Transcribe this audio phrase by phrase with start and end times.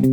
[0.00, 0.08] 欢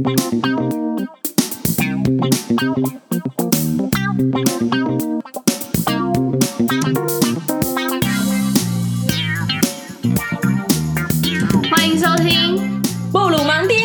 [11.87, 12.81] 迎收听
[13.13, 13.77] 布鲁盲爹，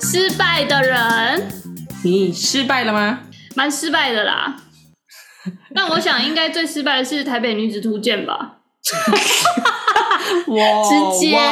[0.00, 1.50] 失败的人，
[2.04, 3.18] 你失败了吗？
[3.56, 4.54] 蛮失败的啦。
[5.74, 8.58] 那我想，应该最失败的是《台北女子图鉴》吧。
[10.46, 10.56] 哇，
[10.88, 11.42] 直接哇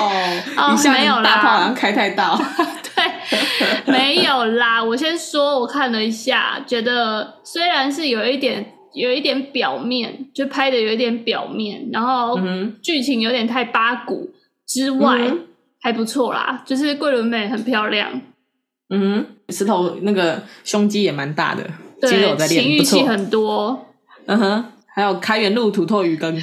[0.69, 2.39] 哦一下没有啦大炮好像开太大。
[3.85, 4.83] 对， 没有啦。
[4.83, 14.31] 我先说，我看了一下，觉得虽然是有一点有一点表面，就拍的有一点表面，然后嗯剧情有点太八股
[14.67, 15.41] 之外，嗯
[15.81, 16.63] 还不错啦。
[16.67, 18.21] 就是桂纶镁很漂亮，
[18.91, 21.63] 嗯，石头那个胸肌也蛮大的，
[22.09, 22.83] 肌肉，在练，情欲。
[22.83, 23.87] 戏很多，
[24.27, 26.35] 嗯哼，还有开元路土豆鱼羹，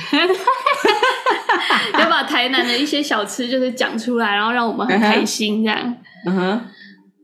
[2.00, 5.96] 要把台南的一些小吃就是讲出来，然后让我们很开心这样。
[6.26, 6.62] 嗯哼，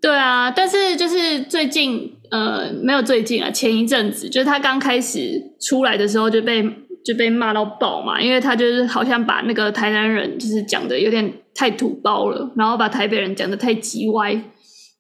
[0.02, 6.64] 对啊，但是就是最近，呃，没有最近啊，前一阵子，就是他刚开始出来的时候就被
[7.04, 14.32] 就被骂到爆嘛，因为他就是好像把那个台南人就是讲的有点太土包了，然后把台北人讲的太叽歪，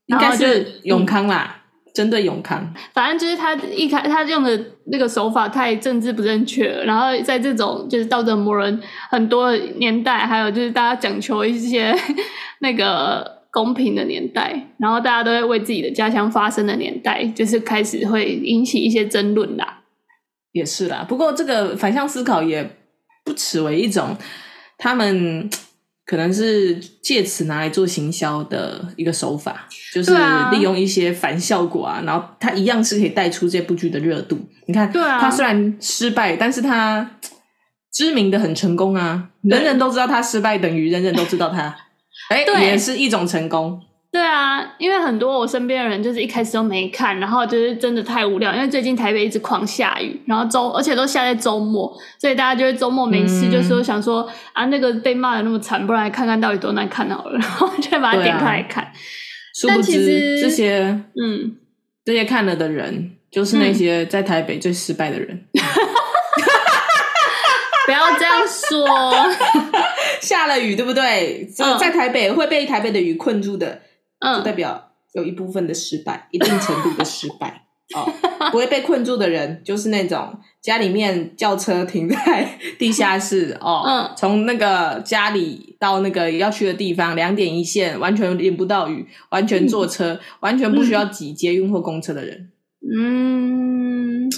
[0.08, 2.74] 应该是永康啦，针对永康。
[2.94, 4.60] 反正就是他一开他用的
[4.92, 11.96] 那个手法太政治不正确了，然后在这种就是道德魔人很多年代，还有就是大家讲求一些
[12.60, 19.82] 那个公平的年代，然后大家都会为自己的家乡发声的年代，就是开始会引起一些争论啦。
[20.52, 22.78] 也是啦，不过这个反向思考也
[23.24, 24.18] 不耻为一种，
[24.78, 25.50] 他们
[26.06, 30.12] 可能是借此拿来做行销的一个手法，就是
[30.52, 34.40] 利用一些反效果啊，然后它一样是可以带出这部剧的热度。
[34.66, 37.18] 你看，对啊他虽然失败，但是它
[37.92, 41.76] 知名的很成功啊，人人都知道他失败，等于人人都知道他，
[42.30, 43.82] 哎，对也是一种成功。
[44.12, 58.92] 对啊，因为很多我身边的人就是一开始都没看，然后就是真的太无聊，因为最近台北一直狂下雨，然后周而且都下在周末，所以大家就会周末没事，嗯就说想说啊那个被骂的那么惨，不然来看看到底多难看好了，然后就把它点开来看。
[59.60, 61.56] 殊不但其知实这些嗯，
[62.04, 65.46] 这些看了的人，就是那些在台北最失败的人。
[67.86, 68.88] 不要这样说，
[70.22, 71.50] 下了雨，对不对？
[71.58, 73.82] 嗯在台北会被台北的雨困住的，
[74.22, 77.66] 就代嗯，表有一部分的失败，一定程度的失败。
[77.96, 78.06] 哦，
[78.52, 82.48] 不会被困住的人，就是那种家里面轿车停在
[82.78, 92.52] 地下室哦，嗯从那个家里到那个要去的地方，两点一线，完全淋不到雨，完全坐车，完全不需要挤捷运或公车的人。
[92.96, 94.30] 嗯，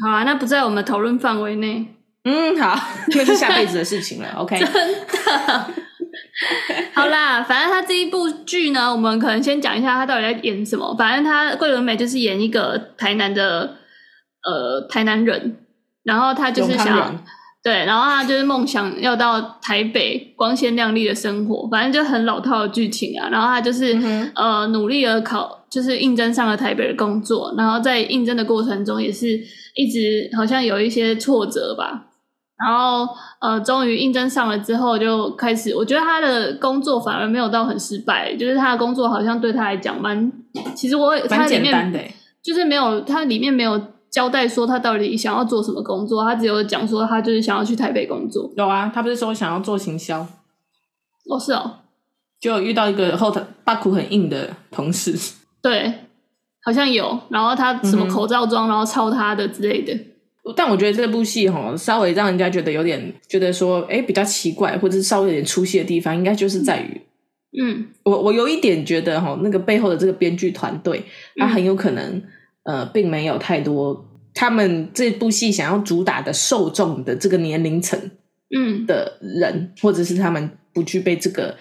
[0.00, 1.95] 好啊，那不在我们讨论范围内。
[2.28, 2.76] 嗯，好，
[3.14, 4.28] 那是下辈子的事情了。
[4.36, 5.66] OK，真的
[6.92, 10.92] 好啦，反正他这一部剧呢，我们可能先讲一下他到底在演什么。
[10.98, 13.76] 反正他桂纶镁就是演一个台南的
[14.42, 15.56] 呃台南人，
[16.02, 17.24] 然后他就是想
[17.62, 23.28] 对，然后他就是梦想要到台北光鲜亮丽的生活，反正就很老套的剧情啊。
[23.30, 29.28] 然后他就是、嗯呃努力的考，就是应征上了台北的工作，然后在应征的过程中也是
[29.74, 32.05] 一直好像有一些挫折吧。
[32.58, 33.06] 然后
[33.40, 40.32] 呃，终于应征上了之后，就开始我觉得他的工作反而没有到很失败，就是他的工作好像对他来讲蛮，
[40.74, 42.14] 其实我他蛮简里面单的欸。
[42.42, 43.78] 就是没有，他里面没有
[44.08, 48.50] 交代说他到底想要做什么工作，他只有讲说他就是想要去台北工作。
[48.56, 50.20] 有啊，他不是说想要做行销，
[51.28, 51.80] 哦，是哦，
[52.40, 55.14] 就遇到一个后头把苦很硬的同事。
[55.60, 55.92] 对，
[56.62, 57.18] 好像有。
[57.28, 59.92] 然后他什么口罩装，然后抄他的之类的。
[60.54, 67.00] 但我觉得这部戏哈，稍微让人家觉得有点觉得说，哎，比较奇怪，或者是稍微有点出戏的地方，应该就是在于，
[67.58, 67.86] 嗯。
[68.04, 71.02] 我我有一点觉得哈，那个背后的这个编剧团队，
[71.36, 71.48] 他嗯。
[71.48, 72.22] 很有可能
[72.62, 77.98] 呃，并没有太多他们这部戏想要主打的受众的这个年龄层
[78.56, 78.86] 嗯。
[78.86, 81.56] 的人，或者是他们不具备这个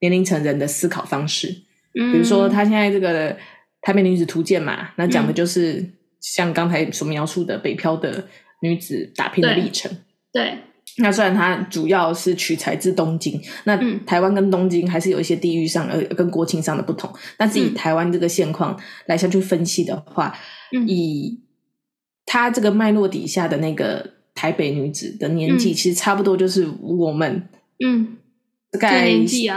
[0.00, 1.48] 年龄层人的思考方式。
[1.94, 3.32] 嗯，比如说，他现在这个
[3.82, 5.84] 《台北女子图鉴》嘛，那讲的就是
[6.22, 8.26] 像刚才所描述的北漂的
[8.62, 9.90] 女子打拼的历程。
[10.32, 10.56] 对，
[10.98, 14.00] 那虽然它主要是取材自东京，那嗯。
[14.06, 17.12] 台湾跟东京还是有一些地域上呃跟国情上的不同。
[17.36, 17.74] 但是以嗯。
[17.74, 20.34] 台湾这个现况来下去分析的话，
[20.72, 20.88] 嗯。
[20.88, 21.40] 以
[22.24, 25.74] 它这个脉络底下的那个台北女子的年纪，嗯。
[25.74, 27.48] 其实差不多就是我们
[27.84, 28.16] 嗯。
[28.70, 29.10] 大概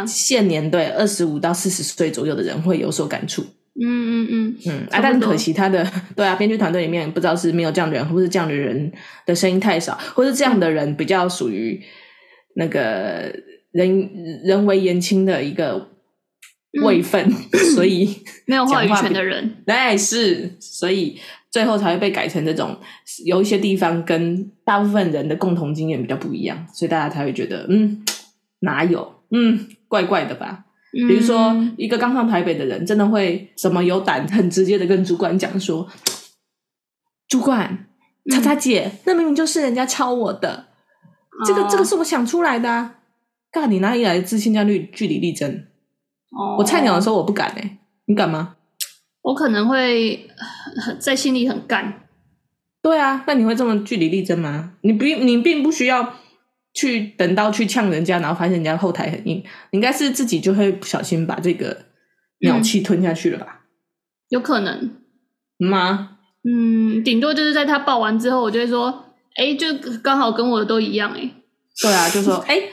[0.06, 3.46] 现年对二十五到四十岁左右的人会有所感触。
[3.82, 5.86] 嗯嗯嗯，嗯啊，但可惜他的
[6.16, 8.92] 对啊，编剧团队里面不知道是没有这样的人，或是这样的人
[9.26, 11.82] 的声音太少，或是这样的人比较属于
[12.56, 13.34] 那个
[13.72, 14.10] 人
[14.44, 15.90] 人为言轻的一个
[16.84, 21.20] 位分，嗯、 所以没有话语权的人，哎，是，所以
[21.52, 22.80] 最后才会被改成这种
[23.26, 28.04] 有一些地方跟大部分人的共同经验比较不一样，所以大家才会觉得，嗯，
[28.60, 30.66] 哪有，嗯，怪怪的吧？
[30.98, 35.88] 嗯、比如说，一个刚上台北的人，真的会什么有胆，很直接的跟主管讲说，
[37.28, 37.88] 主管，
[38.32, 40.68] 叉叉姐，嗯、那明明就是人家抄我的，
[41.46, 42.96] 这个、哦、这个是我想出来的、啊，
[43.52, 44.54] 干你哪里来的自信？
[44.54, 45.66] 叫据据理力争。
[46.58, 48.56] 我菜鸟的时候我不敢哎、欸，你敢吗？
[49.22, 50.30] 我可能会
[51.00, 52.08] 在心里很干。
[52.82, 54.74] 对啊，那你会这么据理力争吗？
[54.82, 56.14] 你并，你并不需要
[56.76, 59.38] 去等到去呛人家，然后发现人家后台很硬，
[59.72, 61.76] 你应该是自己就会不小心把这个
[62.42, 63.62] 鸟气吞下去了吧？
[63.62, 63.66] 嗯、
[64.30, 64.92] 有可能
[65.58, 66.18] 吗？
[66.44, 69.06] 嗯，顶多就是在他报完之后，我就会说，
[69.38, 69.68] 哎、欸，就
[70.04, 71.32] 刚好跟我的都一样哎、欸。
[71.82, 72.56] 对啊，就说哎。
[72.56, 72.70] 欸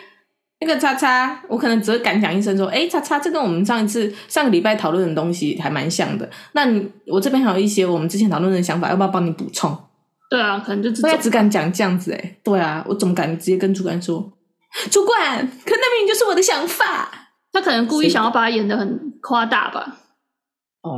[0.65, 6.31] 那个叉叉，我可能只会敢讲一声说，哎，叉叉，这跟我们上一次上个礼拜讨论的东西还蛮像的。
[6.53, 9.77] 那你我这边还有一些我们之前讨论的想法，要不要帮你补充？
[10.33, 12.37] 对啊，可能就只只敢讲这样子哎。
[12.43, 14.33] 对啊，我怎么敢直接跟主管说？
[14.91, 17.11] 主管，可那明明就是我的想法。
[17.53, 19.99] 他可能故意想要把它演的很夸大吧，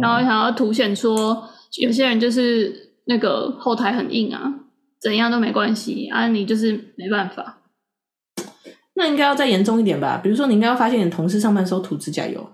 [0.01, 1.51] 然后想要凸显说
[1.81, 4.55] 有些人就是那个后台很硬啊，
[5.01, 7.59] 怎样都没关系啊，你就是没办法。
[8.95, 10.21] 那应该要再严重一点吧？
[10.23, 12.49] 比如说，你应该要发现你同事上班时候涂指甲油，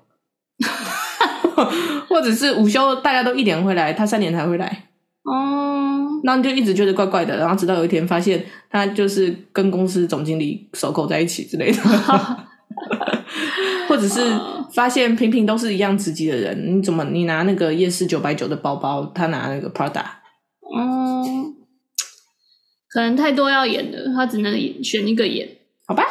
[2.09, 4.89] 或者是午休大家都一点会来，他三点才会来。
[5.25, 11.79] 哦，那你就一直觉得怪怪的，然后直到有一天发现他就是跟公司总经理手勾在一起之类的，
[13.89, 14.21] 或者是
[14.73, 20.05] 发现平平都是一样职级的人，你怎么你拿那个夜市九百九的包包，他拿那个 Prada？
[20.77, 21.55] 嗯，
[22.93, 24.53] 可能太多要演的，他只能
[24.85, 25.49] 选一个演，
[25.87, 26.05] 好吧？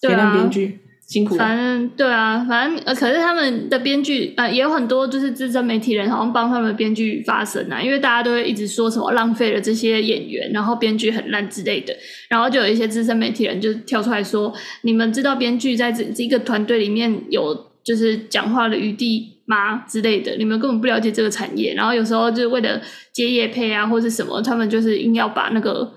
[0.00, 0.80] 对啊，编剧
[1.12, 1.36] 辛苦。
[1.36, 11.94] 反正对啊，反正呃，可是他们的编剧呃，也有很多就是资深媒体人，好像帮他们编剧发声啊，因为大家都会一直说什么浪费了这些演员，然后编剧很烂之类的，
[12.30, 17.54] 然后就有一些资深媒体人就跳出来说：“你们知道编剧在这这个团队里面有
[17.84, 19.84] 就是讲话的余地吗？
[19.86, 21.74] 之类的，你们根本不了解这个产业。
[21.74, 22.80] 然后有时候就是为了
[23.12, 25.92] 接业配啊，或是什么，他们就是硬要把那个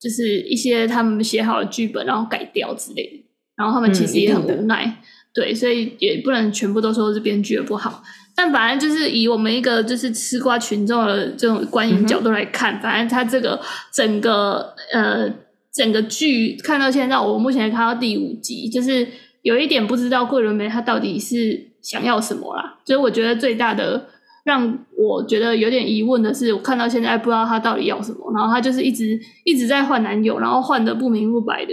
[0.00, 3.24] 就是一些他们写好的剧本然后改掉之类的。”
[3.58, 4.94] 然后他们其实也很无奈，嗯、
[5.34, 8.02] 对，所以也不能全部都说是编剧的不好。
[8.36, 13.60] 但反正就是以我们一个就是吃瓜群众的这种观影角度来看，嗯、反正他这个
[13.92, 15.28] 整个呃
[15.72, 19.04] 整个剧看到现在，我目前看到第五集，就是
[19.42, 22.78] 有一点不知道桂纶镁他到底是想要什么啦。
[22.84, 24.06] 所以我觉得最大的
[24.44, 31.72] 让我觉得有点疑问的是，我看到现在不知道他到底要什么，然后他就是一直一直在换男友，然后换的不明不白的。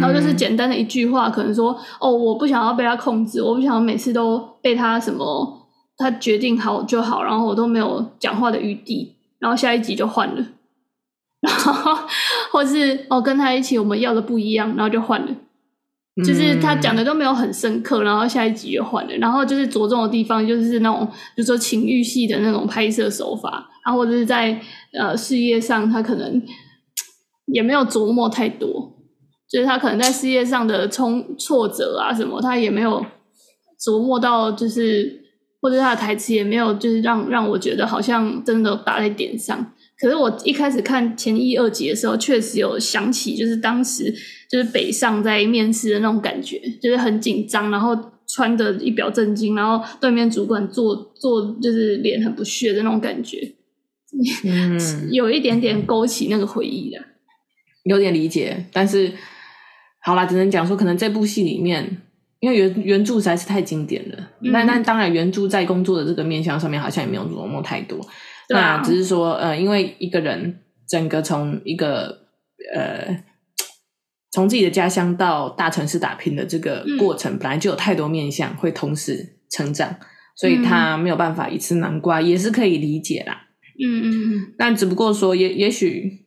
[0.00, 10.44] 然后就是简单的一句话，可能说哦，我不想要被他控制，我不想要每次都被他什么，他决定好就好，然后我都没有讲话的余地，然后下一集就换了，
[11.40, 11.92] 然后
[12.50, 15.34] 或是哦跟他一起我们要的不一样，然后就换了，
[16.24, 21.06] 就是他讲的都没有很深刻，然后下一集就换了，然后就是着重的地方就是那种，
[21.36, 24.58] 比如说情欲戏的那种拍摄手法，然后或者是在
[24.92, 26.42] 呃事业上他可能
[27.46, 28.92] 也没有琢磨太多。
[29.54, 33.06] 就是他可能在事业上的冲挫折啊什么，他也没有
[33.80, 35.22] 琢磨到，就是
[35.60, 39.72] 或者他的台词也没有，就是让让我觉得好像真的打在点上。
[39.96, 44.12] 可是我一开始看前一二集的时候，确实有想起，就是当时
[44.50, 47.96] 就是北上在面试的那种感觉，就是很紧张，然后
[48.26, 53.52] 穿的一表正经，然后对面主管做做就是脸很不屑的那种感觉，
[54.42, 54.80] 嗯，
[55.12, 57.00] 有一点点勾起那个回忆的，
[57.84, 59.12] 有点理解，但是。
[60.06, 62.02] 好啦，只能讲说，可能这部戏里面，
[62.38, 64.30] 因为原原著实在是太经典了。
[64.40, 67.98] 那那、嗯、当然，原著在工作的这个面向上面，好像也没有琢磨太多。
[68.00, 72.18] 啊、那只是说，呃，因为一个人整个从一个
[72.74, 73.24] 呃，
[74.30, 79.96] 从自己的家乡到大城市打拼的这个过程，嗯、本来就有太多面向会同时成长，
[80.36, 83.46] 所以他没有办法一次南瓜，也是可以理解啦。
[83.82, 84.54] 嗯嗯嗯。
[84.58, 86.23] 但只不过说也，也也许。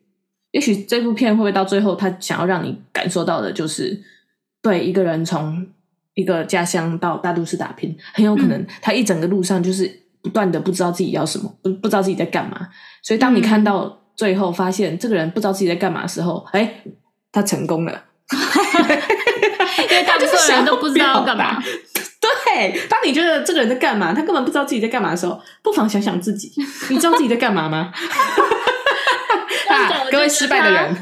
[0.57, 4.01] 也许这部片会不会到最后，他想要让你感受到的就是，
[4.59, 5.67] 对一个人从
[6.15, 12.69] 一个家乡到大都市打拼，很有可能他一整个路上就是不断的不知道自己要什么，不不知道自己在干嘛。
[13.03, 16.81] 所以当你看到最后发现这个人不知道自己在干嘛的时候，哎，
[17.31, 21.61] 他成功了，因为大部分人都不知道要干嘛。
[22.19, 26.51] 对，当你觉得这个人在干嘛，他根本不知道自己在干嘛的时候，不妨想想自己，
[26.89, 27.93] 你知道自己在干嘛吗？
[29.83, 30.05] 啊！
[30.11, 30.95] 各位失败的人，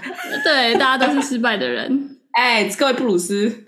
[0.44, 2.10] 对，大家都是失败的人。
[2.34, 3.64] 哎，各位布鲁斯，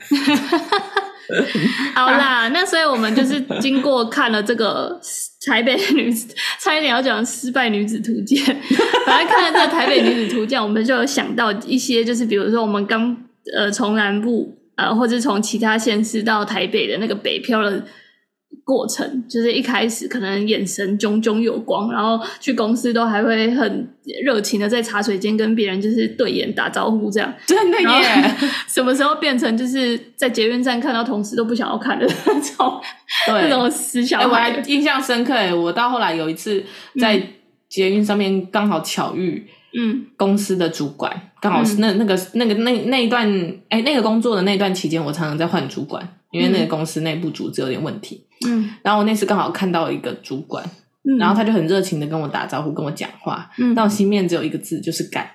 [1.95, 4.99] 好啦，那所以我们就是经过看了这个
[5.45, 8.43] 台北女子，差一点要讲失败女子图鉴。
[9.05, 13.15] 反正看了这个台北女子图鉴，我们就有想到一些，就是比如说我们刚
[13.55, 17.83] 呃从南部呃，或者从其他县市到台北的那个北漂的。
[18.63, 23.89] 过程就是一开始可能眼神炯炯有光，然后去公司都还会很
[24.25, 28.35] 热情的在茶水间跟别人就是对眼打招呼这样，真的耶！
[28.67, 32.81] 什么时候变成就是在捷运站看到同事都不想要看的那种，
[33.27, 36.61] 对那种死小孩、欸、我还印象深刻诶，我到后来有一次
[36.99, 37.21] 在
[37.69, 43.25] 捷运上面刚好巧遇，嗯，公司的主管刚、嗯、好是那那个那个那那一段
[43.69, 48.25] 哎、欸、那个工作的那段期间，我常常在换主管，因为那个公司内部组织有点问题。
[48.45, 50.63] 嗯，然后我那次刚好看到一个主管，
[51.03, 55.27] 嗯、然后他就很热情的跟我打招呼，跟我讲话，嗯，但我心里面只有一个字，就是干。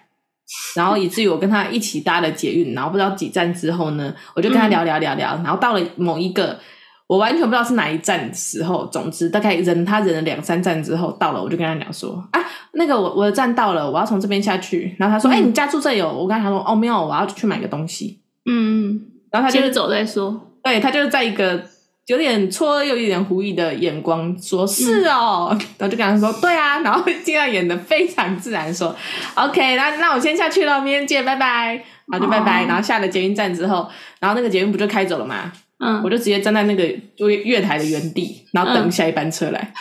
[0.77, 6.59] 然后以至于我跟他一起搭了捷运，然后不知道几站之后呢，我就跟他聊聊聊聊，嗯、然后到了某一个
[7.07, 12.41] 我完全不知道是哪一站的时候，总之大概忍他忍了两三站之后到了，我就跟他讲说啊，
[12.75, 14.95] 那个我我的站到了，我要从这边下去。
[14.99, 16.15] 然后他说，哎、嗯欸，你家住这里哦？
[16.15, 18.21] 我跟他说，哦，没有，我要去买个东西。
[18.45, 21.65] 嗯，然后他就先走再说，对他就是在一个。
[22.13, 28.95] 有点错愕又有点狐疑的眼光，说是哦，嗯、然后就跟他说对啊，然后这样演的非常自然，说
[29.35, 33.89] OK，那那我先下去了，明天见，拜拜，然后就拜拜，哦、然后下了捷运站之后，
[34.21, 35.51] 然后那个捷运不就开走了吗？
[35.83, 39.59] 嗯，我就直接站在那个月月台的原地，然后等下一班车来。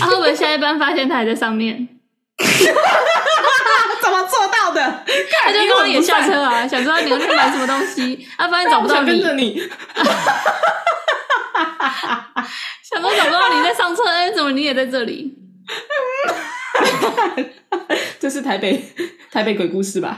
[0.00, 1.88] 啊，会不会下一班发现他还在上面？
[4.02, 4.82] 怎么做到的？
[5.42, 9.22] 他就跟我也下车啊，想知道你要去买什么东西，他发现找不到你。
[9.22, 9.62] 跟你
[12.82, 15.36] 想都想不到你在上车， 哎，怎么你也在这里？
[18.20, 18.82] 这是台北
[19.30, 20.16] 台北鬼故事吧？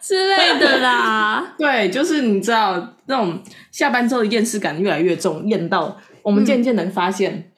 [0.00, 1.54] 之类的啦。
[1.58, 7.52] 对，就是你知道那种下班之后的厌世感越来越重，厌到我们渐渐能发现，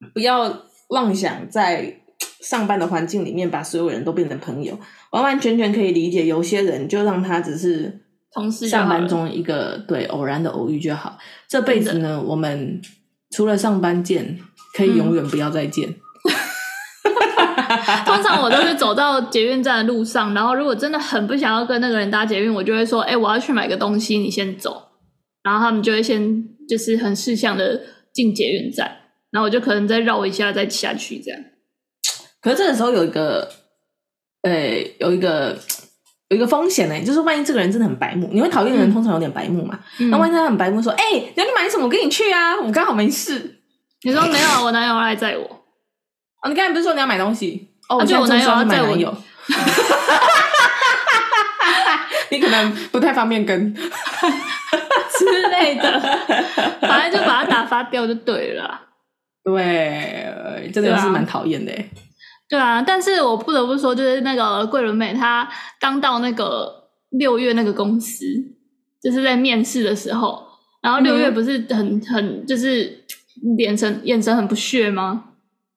[0.00, 2.00] 嗯、不要妄想在
[2.40, 4.78] 上班的环境里面把所有人都变成朋友，
[5.10, 6.26] 完完全全可以理解。
[6.26, 8.00] 有些人就让他只是。
[8.36, 11.16] 同事上班中一个对偶然的偶遇就好。
[11.48, 12.82] 这辈子呢，我们
[13.30, 14.38] 除了上班见，
[14.74, 15.88] 可以永远不要再见。
[18.04, 24.88] 通常我都是走到捷运站的路上，然后如果真的很不想要跟那个人搭捷运，我就会说：“哎，我要去买个东西，你先走。”
[25.42, 27.80] 然后他们就会先就是很识相的
[28.12, 28.98] 进捷运站，
[29.30, 31.40] 然后我就可能再绕一下再下去这样。
[32.42, 33.50] 可是这个时候有一个，
[34.42, 35.58] 呃，有一个。
[36.28, 39.78] 有一个风险呢、欸，就是万一这个人真的很白目，你会讨厌的人通常有点白目嘛？
[40.00, 41.84] 嗯、那万一他很白目，说：“哎、欸，你要去买什么？
[41.84, 43.60] 我跟你去啊，我刚好没事。”
[44.02, 45.44] 你说没有，我男友来载我。
[46.42, 47.68] 哦，你刚才不是说你要买东西？
[47.88, 48.96] 哦，就我男友要载我。
[52.28, 56.00] 你可能不太方便跟 之类的，
[56.80, 58.80] 反正就把他打发掉就对了。
[59.44, 61.90] 对，真的是蛮讨厌的、欸。
[62.48, 65.48] 对啊，但是我不得不说，就是那个桂纶镁，她
[65.80, 68.24] 刚到那个六月那个公司，
[69.02, 70.46] 就是在面试的时候，
[70.80, 73.04] 然后六月不是很很就是
[73.58, 75.24] 眼神眼神很不屑吗？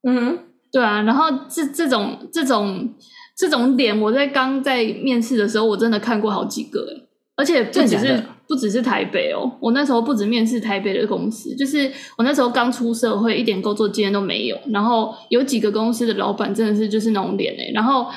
[0.04, 0.38] 嗯，
[0.72, 2.94] 对啊，然后这这种这种
[3.36, 7.09] 这种脸，我在刚在面试的时候，我真的看过好几个诶，
[7.40, 8.24] 而且不只是。
[8.50, 14.58] 不只是台北哦，我那时候不止面试台北的公司，就是我那时候刚出社会，一点工作经验都没有。
[14.74, 18.08] 然后有几个公司的老板真的是就是那种脸诶，然后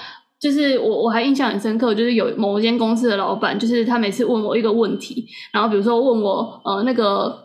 [0.40, 7.38] 就是我我还印象很深刻，就是有某一间公司的老板，就是他每次问我一个问题，然后比如说问我呃那个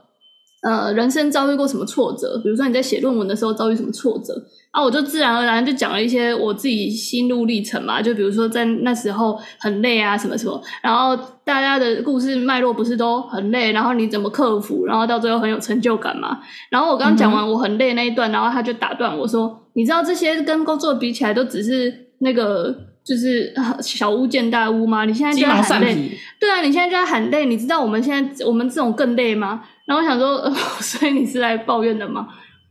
[0.64, 4.34] 呃人生遭遇过什么挫折，比如说你在写论文的时候遭遇什么挫折。
[4.78, 16.38] 然后我就自然而然就讲了一些我自己心路历程嘛，就比如说在那时候很累啊什么什么，然后大家的故事脉络不是都很累，然后你怎么克服，然后到最后很有成就感嘛。
[16.70, 22.72] 然后我刚讲完我很累那一段，然后他就打断我说：“你知道这些跟工作比起来都只是那个
[23.04, 25.06] 就是 小巫见大巫吗？
[25.06, 32.28] 你现在就在喊累，对啊，你现在就在喊累，你知道我们现在我们这种更累吗？”然后我想说，呃， 所以你是来抱怨的吗？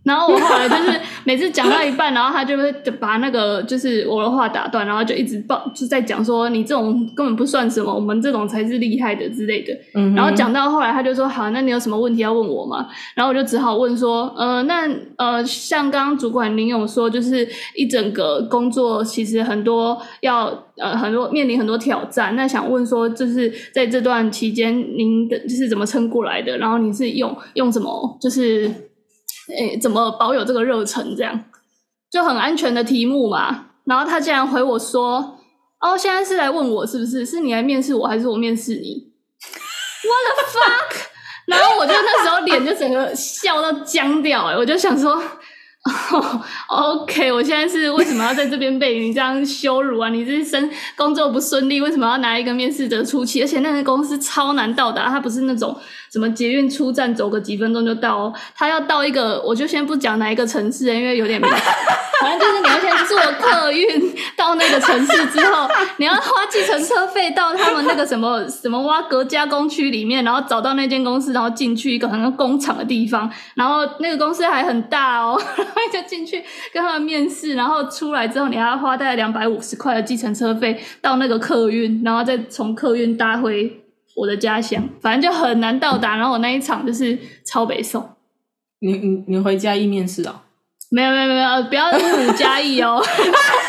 [0.07, 9.77] 然后我后来就是每次讲到一半，然后他就会把那个就是我的话打断，然后就一直报就在讲说，你这种根本不算什么，我们这种才是厉害的之类的。
[9.95, 12.87] 嗯，然后讲到后来，他就说好，那你有什么问题要问我吗？
[13.17, 20.47] 然后我就只好问说，呃，那呃，像刚刚主管林勇说，就是一整个工作其实很多要
[20.77, 26.57] 呃很多面临很多挑战，那想问说，就是在这段期间您的就是怎么撑过来的？
[26.59, 28.71] 然后你是用用什么就是？
[29.55, 31.15] 诶，怎么保有这个热忱？
[31.17, 31.45] 这样
[32.11, 33.67] 就很安全的题目嘛。
[33.85, 35.39] 然后他竟然回我说
[35.81, 37.25] ：“哦，现在是来问我是不是？
[37.25, 39.13] 是你来面试我还是我面试你？”
[40.03, 41.07] the fuck？
[41.47, 45.23] 然后我就那时候脸就整个笑到僵掉，哎，我就想说。
[46.11, 46.41] Oh,
[47.03, 50.09] OK，我现在是为什么要在这边被你这样羞辱啊？
[50.09, 53.41] 你这一生工作不顺利，为什么要拿一个面试者出气？
[53.41, 55.79] 而且那个公司超难到达，它不是那种
[56.11, 61.75] 什么捷运出站走个几分钟就到哦，它要到一个，我就先不讲哪一个城市，因为有点麻烦。
[62.21, 64.15] 反正就是你要先坐客运
[64.77, 75.41] 个城市之后，你要花计程车费到他们那个什么 什么挖格加工区里面，然后找到那间公司，然后进去一个好像工厂的地方，然后那个公司还很大哦。
[75.57, 76.43] 然后就进去
[76.73, 83.83] 跟他们面试，然后出来之后，你还要花大概两百五十块的计程车费到那个客运，然后再从客运搭回
[84.17, 86.17] 我的家乡，反正就很难到达。
[86.17, 88.11] 然后我那一场就是超北宋。
[88.81, 90.41] 你你你回嘉义面试哦？
[90.91, 93.03] 没有没有没有，不要侮辱嘉义哦，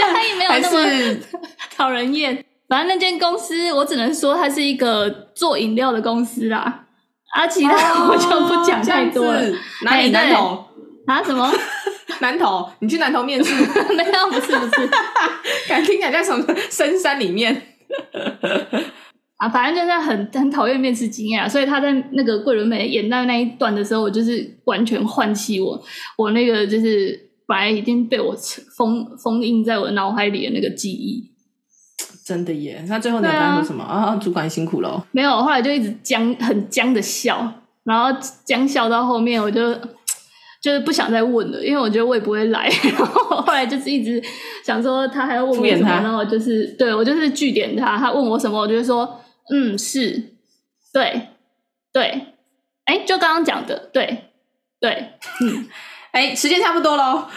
[0.00, 1.16] 嘉义没有那么
[1.76, 2.44] 讨人厌。
[2.68, 6.86] 反正那间公司，我只能说它是一个做饮料的公司啦。
[7.32, 9.40] 啊，其他 我就不讲太多了。
[9.40, 10.64] 哦、哪里南投？
[11.06, 11.22] 啊？
[11.22, 11.52] 什么？
[12.20, 12.68] 南投？
[12.80, 13.54] 你去南投面试？
[13.94, 14.88] 没有，不是，不是。
[15.68, 17.62] 敢听讲在什么深山里面？
[19.36, 25.82] 啊，反正就是很很讨厌面试经验啊，所以他在那个桂纶镁演到那一段的时候，我就是完全唤起我
[26.18, 28.32] 我那个就是本来已经被我
[28.76, 31.32] 封封印在我脑海里的那个记忆。
[32.24, 32.84] 真的耶！
[32.86, 34.16] 那最后你有跟他说什么啊，啊？
[34.16, 35.04] 主管辛苦了。
[35.10, 37.52] 没有，后来就一直僵，很僵的笑，
[37.82, 39.76] 然后僵笑到后面我就。
[40.62, 42.68] 就是不想再问了，因为我觉得我也不会来。
[42.92, 44.22] 然后后来就是一直
[44.62, 49.18] 想说他还要问我什么，然后就是对我就是据点他，他问我什么，我就会说
[49.50, 50.22] 嗯是，
[50.92, 51.28] 对
[51.90, 52.34] 对，
[52.84, 54.24] 哎，就刚刚讲的，对
[54.78, 55.66] 对，嗯，
[56.12, 57.24] 哎，时间差不多喽。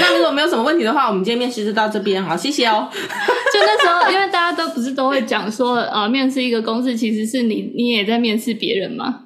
[0.00, 2.88] 那如果没有什么问题的话，我们今天面试就到这边，好，谢谢哦。
[2.94, 9.24] 就那时候，因为大家都不是都会讲说，呃，面试一个公司其实是你你也在面试别人嘛。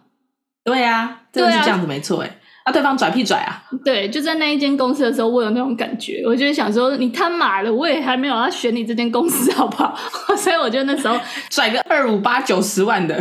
[0.64, 2.34] 对啊，真的是这样子没错哎啊，
[2.70, 3.62] 对方拽屁拽啊！
[3.84, 9.98] 对，就在那一间公司的时候，我有那种感觉，我就想说，你他妈的，我也还没有要选你这间公司，好不好？
[10.36, 11.18] 所以我就那时候
[11.50, 13.14] 拽个二五八九十万的。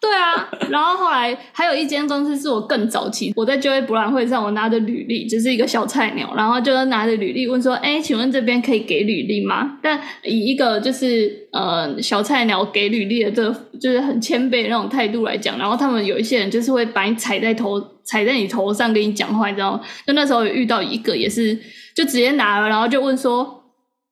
[0.00, 17.82] 对啊，然后后来还有一间公司是我更早期，我在就业博览会上，我拿着履历，就是一个小菜鸟，然后就拿着履历问说：“哎，请问这边可以给履历吗？”但以一个就是呃小菜鸟给履历的这个，就是很谦卑的那种态度来讲，然后他们有一些人就是会把你踩在头。
[18.06, 19.80] 踩在你头上跟你讲话，你知道吗？
[20.06, 21.54] 就那时候有遇到一个，也是
[21.94, 23.64] 就直接拿了，然后就问说：“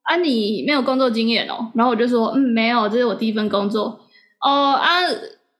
[0.03, 3.99] 啊，你没有工作经验哦？”然后我就说：“嗯，没有，这是我第一份工作。”
[4.45, 4.99] 哦啊，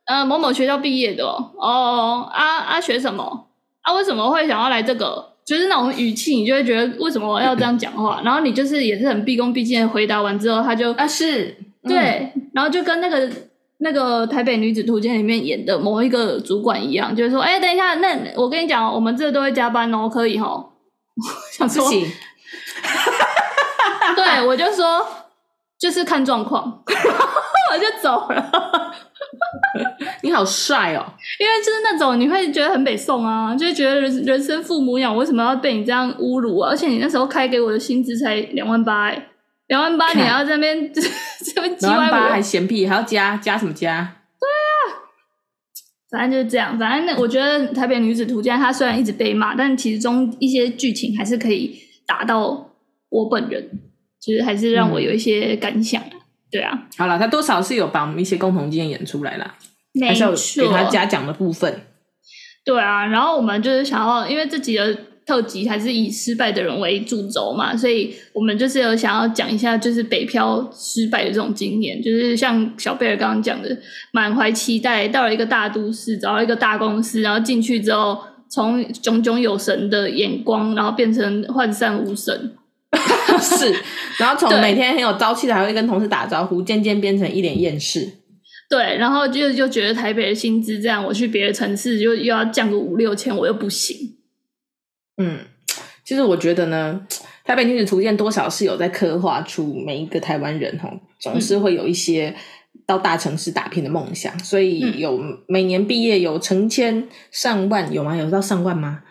[0.06, 1.52] 呃，某某学校毕业的哦。
[1.58, 3.48] 哦啊啊，学什么？
[3.82, 5.34] 啊，为什么会想要来这个？
[5.46, 8.22] 就是那种语气，你就会觉得为什么我要这样讲话？
[8.26, 13.30] 然后你就是也是很毕恭毕敬的回答完之后，他就啊是，对，嗯、然后就跟那个。
[13.80, 20.70] 那个台北女子图鉴里面演的某一个主管一样，就是说，哎、欸，等一下，那我跟你讲，我们这都会加班哦，可以哦？
[21.52, 22.06] 想说，行
[24.16, 25.06] 对，我就说，
[25.80, 28.92] 就是看状况， 我就走了。
[30.22, 31.06] 你好帅哦，
[31.40, 36.70] 因为就是那种你会觉得很北宋啊，就会觉得人人生父母养，为什么要被你这样侮辱啊？
[36.72, 39.28] 而且你那时候开给我的薪资才两万八哎。
[39.68, 44.16] 两万八，你还要在那边 这边两万八还嫌屁，还要加加什么加？
[44.40, 45.02] 对啊，
[46.12, 46.78] 反正就是这样。
[46.78, 52.70] 反正那我觉得《台北女子图鉴》它虽然一直被骂，但其中一些剧情还是可以打到
[53.10, 53.70] 我本人，
[54.20, 56.02] 其实还是让我有一些感想。
[56.04, 59.56] 嗯、对啊，好了，他多少是有把我们一些共同经验演出来了，
[60.08, 61.82] 还是有给他嘉奖的部分。
[62.64, 64.96] 对啊，然后我们就是想要，因为自己的。
[65.26, 73.76] 特辑还是以失败的人为主轴嘛，所以我们就是有想要讲一下，就是北漂失败的这种经验，就是像小贝尔刚刚讲的，
[74.12, 82.54] 满怀期待到了一个大都市，找到一个大公司，然后进去之后，从炯炯有神的眼光，然后变成涣散无神
[83.42, 83.74] 是，
[84.20, 88.08] 然后从每天很有朝气的还会跟同事打招呼，渐渐变成一脸厌世，
[88.70, 94.15] 对，然后就就觉得台北的薪资这样，我去别的城市就又要降个五六千，我又不行。
[95.18, 95.40] 嗯，
[96.04, 97.02] 其实我觉得呢，
[97.44, 102.36] 《台北女子图鉴》多少是有在刻画出每一个台湾人哈，总是会有一些
[102.86, 108.16] 到大城市打拼的梦想，所以有每年毕业有成千上万，有吗？
[108.16, 109.02] 有到上万吗？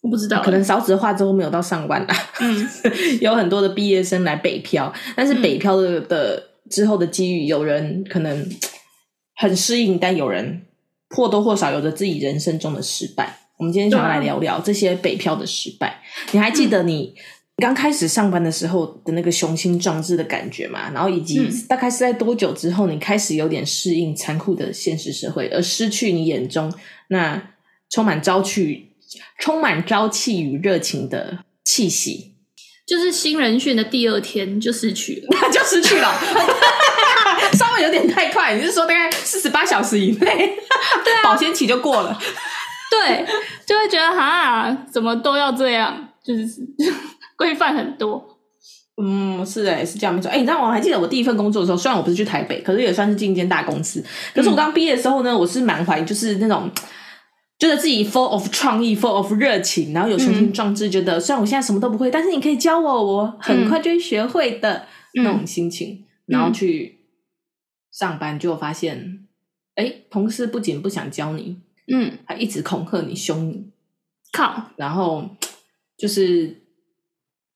[0.00, 2.14] 我不知道，可能少子化之后没有到上万啦。
[2.40, 2.68] 嗯，
[3.20, 6.40] 有很多的毕业生来北漂，但是北漂的的
[6.70, 8.48] 之后的机遇，有人可能
[9.34, 10.62] 很适应，但有人
[11.10, 13.40] 或多或少有着自己人生中的失败。
[13.58, 16.00] 我们今天想要来聊聊这些北漂的失败。
[16.32, 17.14] 你还记得你
[17.56, 26.72] 刚开始上班的时候的那个雄心壮志的感觉吗，然后以及大概是在多久之后，你开始有点适应残酷的现实社会，而失去你眼中
[27.08, 27.50] 那
[27.90, 28.92] 充满朝气、
[29.40, 32.34] 充满朝气与热情的气息。
[32.86, 36.10] 就是新人训的第二天就失去了， 就失去了，
[37.52, 38.54] 稍微有点太快。
[38.54, 40.18] 你是说大概四十八小时以内，
[41.04, 42.18] 对啊， 保鲜期就过了，
[42.90, 43.26] 对，
[43.66, 46.46] 就会觉得哈，怎么都要这样，就是
[47.36, 48.36] 规范很多。
[49.00, 50.28] 嗯，是诶，是这样没错。
[50.30, 54.04] 哎，你知道我还记得我第一份工作的时候，虽然我不是去台北，可是也算是进一间大公司。
[54.34, 56.70] 可是我刚毕业的时候呢，我是满怀就是那种。
[57.60, 67.00] 觉得自己 full of 创意，full of 热情，然后有雄心壮志，觉得虽然我现在什么都不会，但是你可以教我，我很快就会学会的那种心情，然后去
[67.90, 69.26] 上班，就发现，
[69.74, 71.56] 哎，同事不仅不想教你，
[71.90, 73.66] 嗯，他一直恐吓你、凶你，
[74.32, 75.28] 靠，然后
[75.96, 76.62] 就是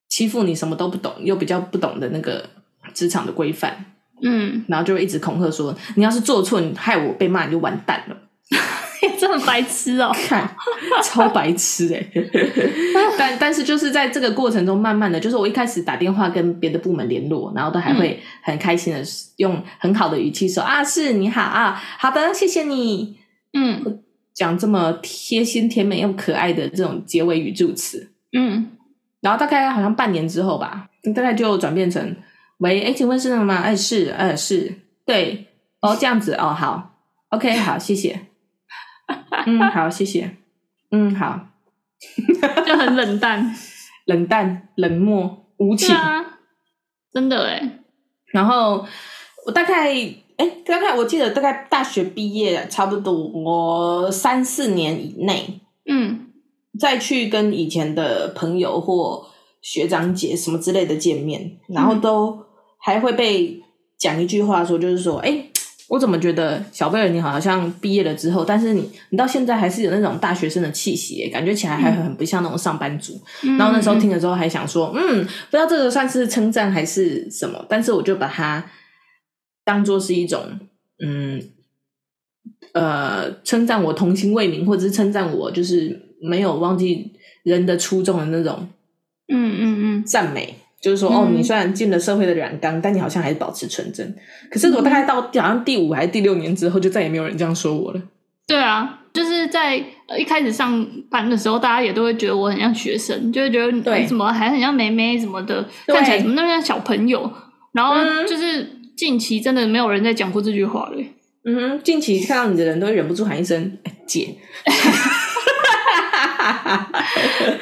[0.09, 2.49] 欺负你什么都不懂，又比较不懂的那个
[2.95, 3.85] 职场的规范，
[4.23, 8.17] 嗯，然后就会一直恐吓说，你要是做错，你害我被骂，你就完蛋了。
[9.19, 10.49] 这么白痴哦，看
[11.03, 12.07] 超白痴哎！
[13.19, 19.03] 但但是就是在这个过程中，慢慢的就是我一开始打电话跟别的部门联络，然后都还会很开心的
[19.37, 23.17] 用很好的语气说、嗯、啊，是你好啊，好的，谢谢你，
[23.53, 24.02] 嗯，
[24.35, 28.71] 讲这么贴心、甜美又可爱的这种结尾语助词，嗯，
[29.21, 32.17] 然后大概好像半年之后吧，大概就转变成
[32.59, 33.57] 喂，哎，请问是那个吗？
[33.57, 35.49] 哎，是，呃，是，对，
[35.81, 36.95] 哦，这样子哦，好
[37.31, 38.21] ，OK，好，谢谢。
[39.47, 40.37] 嗯， 好，谢谢。
[40.91, 41.49] 嗯，好，
[42.67, 43.55] 就很冷淡，
[44.07, 46.39] 冷淡、冷漠、无情，啊、
[47.13, 47.79] 真的哎。
[48.27, 48.87] 然后
[49.45, 49.93] 我大概，
[50.43, 56.27] 哎，大概我记得大概大学毕业差不多我三四年以内，嗯，
[56.81, 59.25] 再去跟以前的朋友或
[59.61, 62.37] 学长姐什么之类的见面，然后都
[62.79, 63.61] 还会被
[63.97, 65.47] 讲一句话说，就是说，哎。
[65.89, 73.21] 我怎么觉得小贝尔你好像毕业了之后，但是你你到现在还是有那种大学生的气息，感觉起来还很不像那种上班族。
[73.43, 78.65] 嗯、然后那时候听了之后还想说，嗯，不知道这个算是称赞还是什么，但是我就把它
[79.65, 80.41] 当做是一种，
[81.05, 81.43] 嗯，
[82.73, 88.69] 呃，称赞我童心未泯，或者是称赞我就是没有忘记人的初衷的那种，
[89.29, 90.57] 嗯嗯嗯，赞美。
[90.81, 94.17] 就是说，哦，你虽然进了社会的染缸，但你好像还是保持纯真。
[94.51, 98.03] 可是我大概到好像第五还是第六年之后，就再也没有人这样说我了。
[98.49, 99.77] 对啊，就是在
[100.19, 107.33] 一开始上班的时候，大家也都会觉得我很像学生，就会觉得你怎么还很像妹妹什么的，看起来怎么那么像小朋友。
[107.71, 107.95] 然后
[108.27, 111.15] 就是近期真的没有人在讲过这句话嘞。
[111.45, 114.37] 嗯哼，近期看到你的人都会忍不住喊一声“姐”。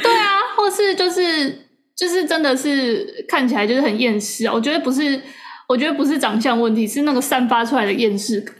[0.03, 1.67] 对啊，或是就是。
[1.97, 4.55] 就是真的是看起来就是很厌世啊！
[4.55, 5.21] 我觉得不是，
[5.69, 8.55] 我觉得不是长相问题，是那个散发出来的厌世感，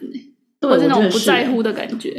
[0.61, 2.11] 对，或者那种不在乎的感觉。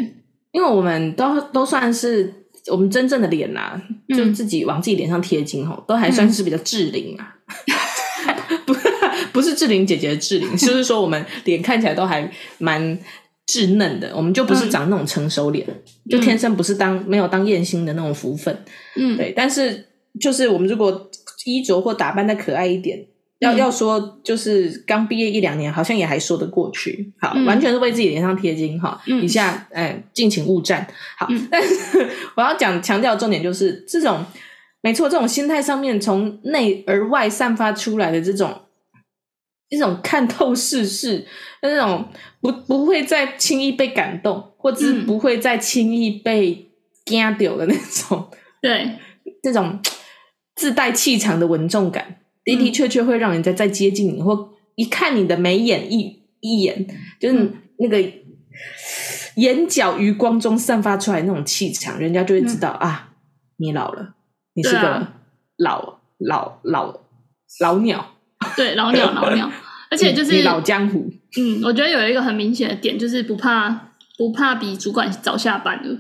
[0.52, 2.34] 因为我们都都算是
[2.72, 7.36] 我们真正的脸呐、啊，嗯、就自己往自己脸上贴金吼，都还算是比较智龄啊。
[7.46, 7.72] 不，
[9.32, 12.98] 不是志玲姐姐的志玲， 就是说我们脸看起来都还蛮
[13.48, 18.58] 稚嫩的，我们就不是长那种成熟脸，嗯、就天生不是当没有当艳星的那种福分。
[18.96, 19.88] 嗯，对，但是。
[20.20, 21.10] 就是我们如果
[21.46, 23.00] 衣着或打扮的可爱一点，
[23.40, 27.14] 要、嗯、要说就是刚毕业一两年，好像也还说得过去。
[27.18, 29.02] 好，嗯、完全是为自己脸上贴金哈。
[29.06, 30.86] 以下哎，敬请勿战。
[31.18, 34.22] 好，嗯、但是我要讲强调重点就是这种，
[34.82, 38.54] 没错，这种心态上面从内而外散发出来的这种
[39.72, 41.26] 一种看透世事，
[41.64, 42.08] 那种
[42.40, 46.70] 不不会再轻易被感动，或者是不会再轻易被
[47.06, 48.30] 惊掉的那种。
[48.62, 49.00] 对，
[49.42, 49.80] 这种。
[50.54, 56.86] 自带气场的稳重感，的的确确会让人家再接近你，或一看你的眉眼一一眼，
[57.20, 58.00] 就是那个
[59.38, 63.10] 眼角余光中散发出来那种气场，人家就会知道、嗯、啊，
[63.58, 64.14] 你老了，
[64.54, 65.08] 你是个
[65.58, 67.00] 老、啊、老老
[67.60, 68.14] 老鸟，
[68.56, 69.50] 对，老鸟老鸟，
[69.92, 71.12] 而且就是老江湖。
[71.38, 75.98] 嗯，我觉得有一个很明显的点，就是不怕不怕比主管早下班了。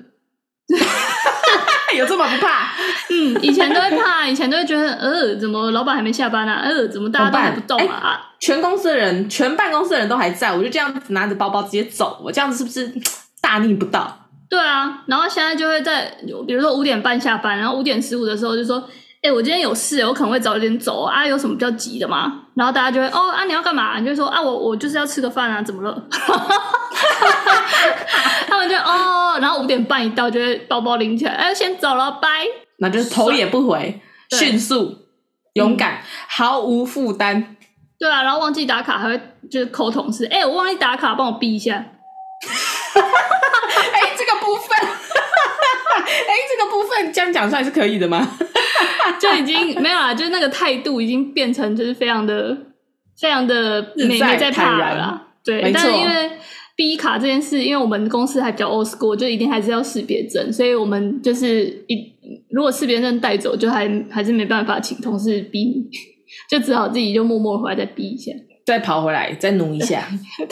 [1.97, 2.69] 有这么不怕？
[3.09, 6.61] 嗯，以前都会怕，以前都会觉得，呃，怎么老板还没下班啊？
[6.63, 8.13] 呃，怎么大家都还不动啊？
[8.13, 12.93] 欸、全公司的人，全办公室的人都还在，我就这样子拿着包包直接走，我这样子是不是
[13.41, 14.29] 大逆不道？
[14.49, 18.87] 对啊，然后现在就会在，比如说五点半下班，然后五点十五的时候就说，
[19.21, 22.41] 哎、欸，我今天有事，我可能会早一点走啊，有什么比较急的吗？
[22.55, 23.99] 然后大家就会，哦啊，你要干嘛？
[23.99, 26.03] 你就说啊，我我就是要吃个饭啊，怎么了？
[28.47, 32.47] 他们就哦，然后五点半一到，就会包包拎起来，哎，先走了，拜。
[32.79, 34.97] 那就是头也不回，迅速
[35.53, 37.55] 勇敢，嗯、毫无负担。
[37.99, 41.75] 对啊，然后忘记打卡还会就是扣同事，哎、欸，我忘记打卡，帮我逼一下。
[41.75, 41.85] 哎、
[44.01, 48.27] 欸，这个部分， 哎、欸，这个部分这样讲出来是可以的吗？
[49.19, 52.55] 就已经没有了，就是那个态度已经变成就是非常的、
[53.19, 55.27] 非常的没没在怕了。
[55.43, 56.31] 对，但是因为
[56.75, 62.13] 逼卡这件事，因为我们公司还比较 old school，就一定还是要识别证，所以我们就是一
[62.49, 65.89] 如果识别证带走，就还还是没办法请同事逼你。
[66.49, 68.31] 就只好自己就默默回来再逼一下，
[68.65, 70.07] 再跑回来再努一下。
[70.39, 70.47] 对，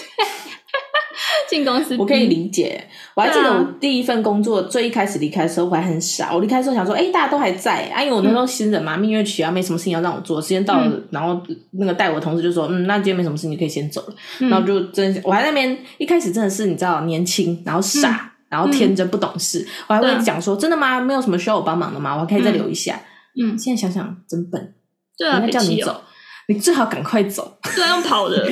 [1.49, 2.83] 进公司我可以理解。
[3.15, 6.33] 我还记得我第一份工作最一开始离开的时候，我还很傻。
[6.33, 10.41] 我离开的时候想说，哎、欸，大家都还在，啊，因为我那时候新人嘛，蜜月期啊，没什么事情要让我做。
[10.41, 14.15] 时间到了，嗯、然后那个带我的同事就说，嗯，那今天没什么事，你可以先走了。
[14.39, 19.59] 嗯、然后就真，我还在那边一开始真的是你知道，年轻，然后傻，嗯、然后天真不懂事。
[19.59, 21.01] 嗯、我还会讲说，真的吗？
[21.01, 22.13] 没有什么需要我帮忙的吗？
[22.15, 23.01] 我还可以再留一下。
[23.41, 24.75] 嗯，现在想想真笨。
[25.17, 26.01] 对啊，叫你走，
[26.49, 27.59] 你最好赶快走。
[27.75, 28.51] 对，用跑的，嘿，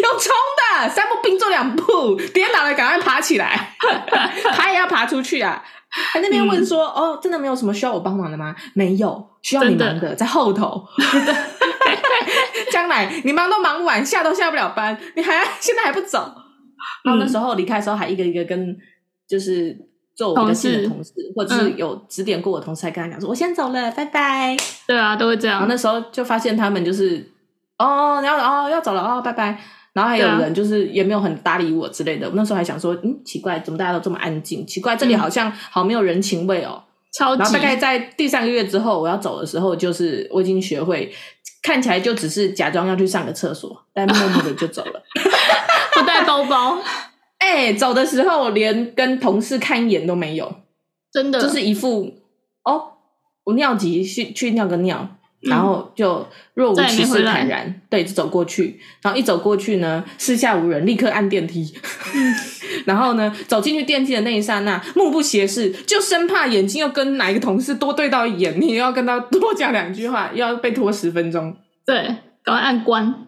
[0.00, 0.32] 用冲
[0.80, 3.74] 的，三步并作两步，跌倒了赶快爬起来，
[4.54, 5.62] 爬也要爬出去啊。
[6.12, 10.86] 他那边问说：“哦，真的没有什么需要我帮忙的吗？”没有，需要你忙的在后头。
[12.70, 16.32] 将来你忙都忙不完，下都下不了班，你还现在还不走？
[17.04, 18.76] 然后那时候离开的时候，还一个一个跟
[19.28, 19.76] 就是。
[20.14, 25.58] 做我比较近的同事，或者是有指点过我的同事，还跟他讲说：“我先走了，拜拜。”对啊，都会这样。
[25.58, 27.30] 然后那时候就发现他们就是
[27.78, 29.58] 哦，然后哦要走了哦，拜拜。
[29.92, 32.26] 然后还有人就是也没有很搭理我之类的。
[32.26, 34.66] 我那时候还想说：“嗯，奇怪，怎么大家都这么安静？
[34.66, 37.42] 奇怪，这里好像好没有人情味哦。”超级。
[37.42, 41.12] 然后大概在第三个月之后，我要走的时候，就是我已经学会
[41.62, 45.02] 看起来就只是假装要去上个厕所，但默默的就走了，
[45.92, 46.78] 不带包包。
[47.42, 50.60] 哎、欸，走的时候连跟同事看一眼都没有，
[51.12, 51.42] 真的。
[51.42, 52.14] 就是一副
[52.62, 52.92] 哦，
[53.42, 56.24] 我尿急去去尿个尿，嗯、然后就
[56.54, 61.74] 若无其事坦然，对，就走过去，然后一走过去呢，四下无人，立刻按电梯，
[62.14, 62.34] 嗯、
[62.86, 71.96] 然后呢，走进去电梯的那一刹那，目不斜视，就生怕眼睛又跟哪一个同事多对到一眼，你又要跟他多讲两句话，又要被拖十分钟，对，
[72.44, 73.26] 赶快按关，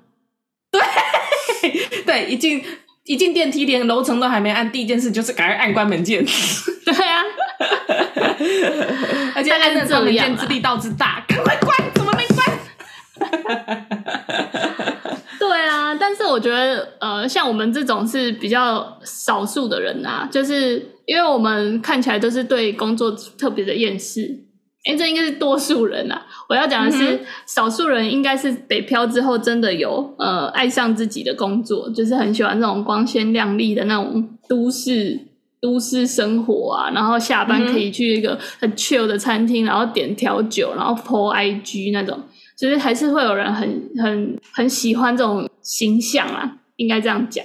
[0.70, 0.80] 对
[2.06, 2.62] 对，一进。
[3.04, 6.24] 一进电梯，连楼层都还没按，第一件事就是赶快按关门键。
[6.84, 7.22] 对啊，
[9.34, 13.86] 而且按那关门键之力道之大，赶快关，怎么没关？
[15.38, 24.43] 对啊，但是我觉得，呃，像我们这种是比较少数的人啊，就是因为我们看起来都是对工作特别的厌世。
[24.84, 26.26] 哎，这应该是多数人啊！
[26.46, 35.18] 我要讲的是，少数人应该是北漂之后真的有呃爱上自己的工作，就是很喜欢那种光鲜亮丽的那种都市
[35.58, 36.90] 都市生活啊。
[36.90, 42.20] 然后下班可以去一个很 chill 的餐厅，然后点调酒，然后 po IG 那种，
[42.54, 47.42] 就是还是会有人很很很喜欢这种形象啊，应该这样讲。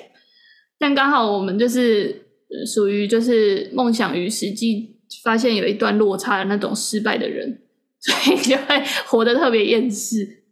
[0.78, 2.25] 但刚好我们就是
[2.65, 4.88] 属于就是梦想与实际。
[5.24, 7.62] 发现有一段落差的那种失败的人，
[8.00, 10.43] 所以就会活得特别厌世。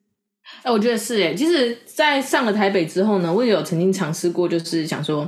[0.63, 1.33] 哎，我觉得是哎。
[1.33, 5.27] 其实，在上了台北之后呢，我也有曾经尝试过，就是想说，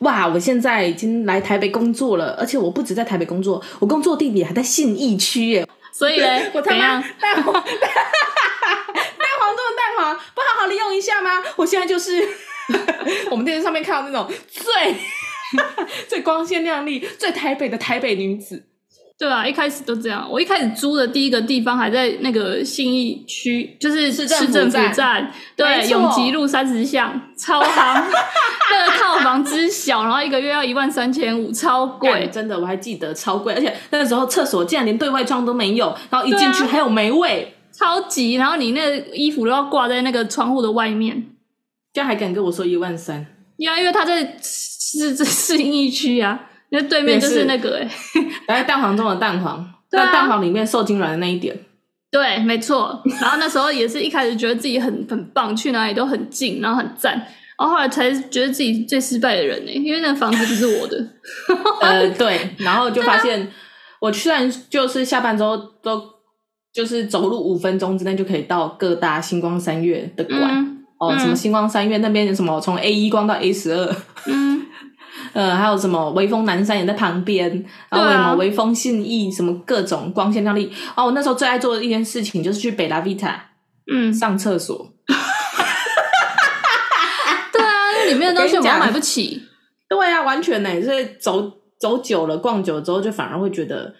[0.00, 5.66] 哇，我现在已经来台北工作了，而且我不止在台北工作，我工作地点还在信义区耶。
[5.92, 11.42] 所以呢， 我他妈 蛋黄，蛋黄中的蛋黄，不好好利用一下吗？
[11.56, 12.22] 我现在就是
[13.30, 14.94] 我们电视上面看到那种最
[16.08, 18.64] 最光鲜亮丽、最台北的台北女子。
[19.18, 20.28] 对啊，一开始都这样。
[20.30, 28.00] 我一开始租的第一个地方还在那个信义区，就是市政府站，对，永吉路三十巷，超夯。
[28.70, 32.28] 那个套房之小，然后一个月要一万三千五，超贵。
[32.32, 38.34] 真的，我还记得超贵，而且那个时候厕所竟然连对外窗都没有，然后一进去还有霉味，啊，超级。
[38.34, 41.26] 然后你那个衣服都要挂在那个窗户的外面，
[41.92, 43.26] 这样还敢跟我说一万三？
[43.56, 44.36] 呀，因为他在
[44.96, 46.46] 是这信义区啊。
[46.70, 47.90] 那对面就是那个哎，
[48.46, 51.58] 来蛋黄中的蛋黄，在、啊、蛋黄里面受精卵的那一点，
[52.10, 53.02] 对，没错。
[53.22, 57.14] 然后那时候也是一开始觉得自己很很棒，去哪里都很近，然后很赞。
[57.58, 60.96] 然后后来才觉得自己最失败的人呢，因为那个房子不是我的。
[61.80, 62.50] 呃，对。
[62.58, 63.50] 然后就发现，
[64.02, 66.02] 我虽然就是下班之后都
[66.70, 73.96] 就是走路五分钟之内就可以到各大星光三月的馆、嗯、哦，什么星光三月那边有什么从 A 一逛到 A 十二，
[74.26, 74.66] 嗯。
[75.32, 77.50] 呃，还有什么微风南山也在旁边，
[77.88, 80.72] 然后什么微风信义，什么各种光鲜亮丽。
[80.96, 83.50] 哦，我那时候最爱做的一件事情就是去北拉维塔，
[83.92, 84.92] 嗯，上厕所。
[87.52, 89.42] 对啊，那里面的东西我们买不起。
[89.88, 93.94] 对啊，完全呢，所以走走久了，逛久了之后，就反而会觉得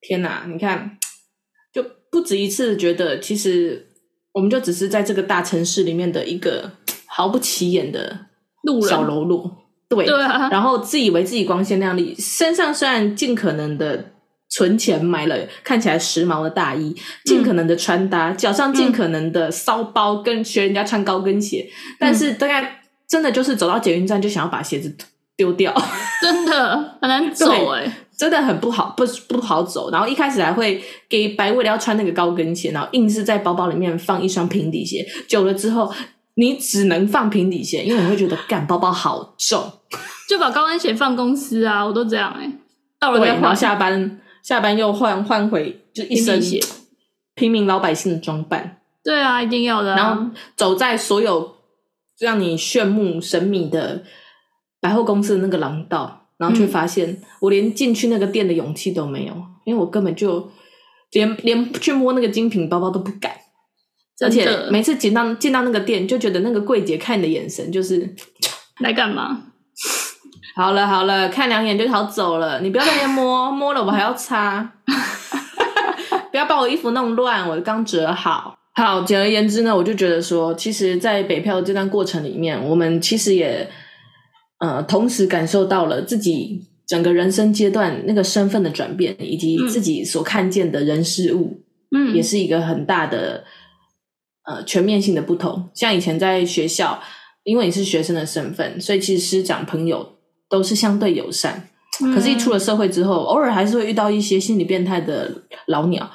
[0.00, 0.44] 天哪！
[0.46, 0.98] 你看，
[1.72, 3.88] 就不止一次觉得，其实
[4.32, 6.70] 我们就只是在这个大城市里面的一个
[7.06, 8.26] 毫不起眼的
[8.62, 9.61] 路人小喽啰。
[9.96, 14.12] 对，对啊，然后自以为自己光鲜亮丽，身上虽然尽可能的
[14.50, 24.94] 存钱买了看起来时髦的大衣，尽可能的穿搭，嗯、脚上尽可能的骚包，跟学人家穿高跟鞋，嗯、但是大概真的就是走到捷运站就想要把鞋子
[25.36, 25.74] 丢掉，
[26.20, 29.90] 真的很难走 哎、欸，真的很不好，不不好走。
[29.90, 35.92] 然后一开始还会给白为了要穿那个高跟鞋，然后硬是在包包里面放一双平底鞋，久了之后。
[36.34, 39.72] 你只能放平底鞋，因为你会觉得干包包好重，
[40.28, 42.52] 就把高跟鞋放公司啊，我都这样哎、欸。
[42.98, 46.40] 到了再换下班下班又换换回就一身
[47.34, 48.80] 平民老百姓的装扮。
[49.04, 49.96] 对啊，一定要的、啊。
[49.96, 51.56] 然后走在所有
[52.18, 54.04] 让你炫目神秘的
[54.80, 60.50] 百货公司的那个廊道，然后却发现我连进去那个店的勇气都没有，因为我根本就
[61.10, 63.32] 连连去摸那个精品包包都不敢。
[64.22, 68.14] 而且每次进到进到那个店，就觉得那个柜姐看你的眼神就是
[68.80, 69.42] 来干嘛？
[70.54, 72.60] 好了好了，看两眼就好走了。
[72.60, 74.72] 你不要在那边摸 摸了，我还要擦。
[76.30, 78.58] 不要把我衣服弄乱，我刚折好。
[78.74, 83.68] 好，简而言之呢，我就觉得说，其实，在北漂这段过程里面，我们其实也
[84.60, 91.60] 呃，同时感受到了自己整个人生阶段那个身份的转变，以及自己所看见的人事物，
[91.94, 93.44] 嗯，也是一个很大的。
[94.44, 97.00] 呃，全面性的不同，像以前在学校，
[97.44, 100.16] 因为你是学生的身份，所以其实师长朋友
[100.48, 101.68] 都是相对友善。
[102.02, 105.30] 嗯、可是，一出了社会之后，偶尔还是会遇到一些心理变态的
[105.66, 106.10] 老鸟，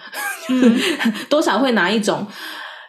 [0.49, 0.77] 嗯、
[1.29, 2.25] 多少会拿一种，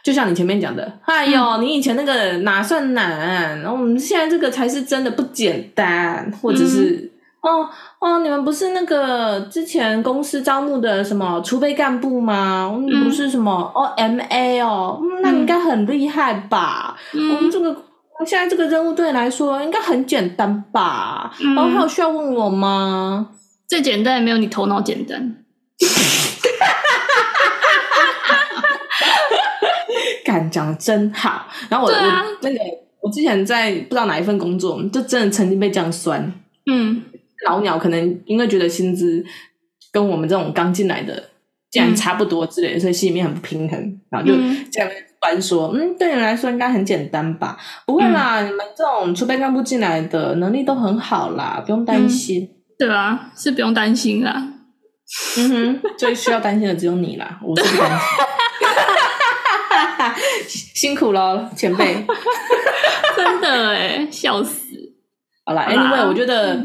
[0.02, 3.60] 就像你前面讲的，哎呦，嗯、你以前那个哪算难？
[3.60, 7.07] 然后我们现在这个才是真的不简单，或者是。
[7.48, 7.68] 嗯哦
[8.00, 12.70] 哦，你们不是那个之前公司招募的什么储备干部吗？
[12.76, 16.96] 嗯、不是什么 O M A 哦，那你应该很厉害吧？
[17.14, 17.74] 嗯、我们这个
[18.26, 21.32] 现在这个任务对你来说应该很简单吧？
[21.56, 23.30] 然后、还有需要问我吗？
[23.66, 25.36] 最简单也没有你头脑简单。
[30.24, 31.46] 敢讲真好。
[31.68, 32.58] 然后我、啊、我那个
[33.00, 36.32] 我之前在不知道哪一份工作，就真的曾经被这样酸。
[36.70, 37.02] 嗯。
[37.46, 39.24] 老鸟可能因为觉得薪资
[39.92, 41.30] 跟我们这种刚进来的
[41.70, 44.34] 竟然差不多之类的，嗯、所以心里面很不平衡，然后就
[44.70, 47.58] 这样关说：“嗯，对你来说应该很简单吧？
[47.86, 52.42] 不会啦，嗯、你们这种储备干部进来的能力都很好啦，不用担心。
[52.42, 52.48] 嗯”
[52.78, 54.54] 对啊，是不用担心啦。
[55.38, 58.06] 嗯哼，最需要担心的只有你啦，我是不担心。
[60.74, 61.94] 辛苦了，前辈。
[63.16, 64.64] 真的哎，笑死。
[65.44, 66.64] 好啦 anyway 我觉得。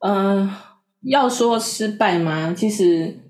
[0.00, 0.50] 嗯
[1.02, 2.52] 要说失败吗？
[2.56, 3.20] 其实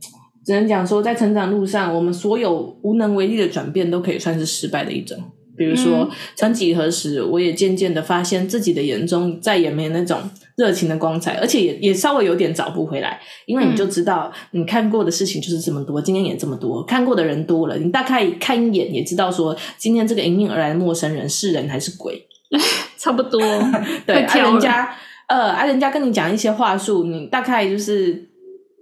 [0.44, 5.16] 只能讲说，在成长路上，我们所有无能为力的转变，都可以算是失败的一种。
[5.54, 10.18] 比如说，曾几何时，我也渐渐的发现自己的眼中再也没有那种
[10.56, 13.20] 热情的光彩，而且也也稍微有点找不回来。
[13.44, 22.26] 因为你就知道，你看过的事情就是这么多，今天也这么多，看过的人多了，你大概看一眼也知道说，今天这个迎面而来的陌生人是人还是鬼，
[22.96, 23.40] 差不多。
[24.06, 24.96] 对，啊，人家。
[25.28, 28.28] 呃，啊，人家跟你讲一些话术，你大概就是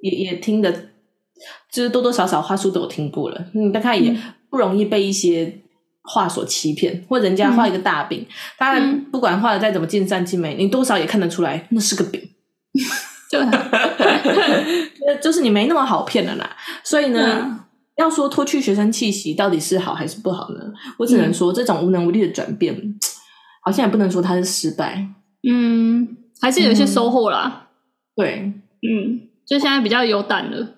[0.01, 0.73] 也也听的，
[1.71, 4.17] 就是多多少少话术都有听过了，你大概也
[4.49, 5.61] 不容易被一些
[6.03, 8.25] 话所欺骗，嗯、或者人家画一个大饼，
[8.57, 12.23] 当然、不管画的再怎么尽善尽美，你多少也看得出来那是个饼，
[13.29, 13.41] 就
[15.21, 16.57] 就是你没那么好骗的啦。
[16.85, 17.61] 所以呢，嗯、
[17.97, 20.61] 要说脱去学生气息到底是好还是不好呢？
[20.99, 22.97] 我只能说，这种无能为力的转变，嗯、
[23.65, 25.09] 好像也不能说它是失败，
[25.43, 26.19] 嗯。
[26.41, 27.69] 还是有一些收获啦，
[28.15, 30.75] 嗯、对，嗯，就现在比较有胆了。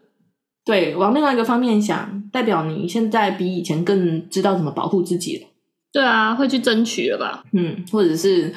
[0.64, 5.46] 对，往另外一个方面想，代表你现在比以前更知道怎么保护自己了。
[5.90, 7.42] 对啊，会去争取了吧？
[7.52, 8.54] 嗯，或者是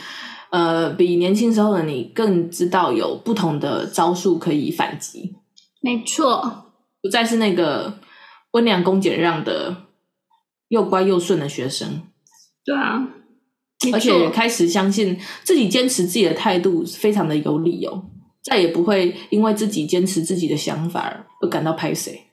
[0.50, 5.36] 呃，比年轻时候的你更知道有不同的招数可以反击。
[5.82, 6.66] 没错，
[7.02, 7.94] 不再是那个
[8.52, 9.78] 温良恭俭让的
[10.68, 12.04] 又乖又顺的学生。
[12.66, 13.08] 对啊。
[13.94, 18.04] 而且开始相信自己坚持自己的态度非常的有理由，
[18.44, 22.28] 再也不会因为自己坚持自己的想法而感到拍谁。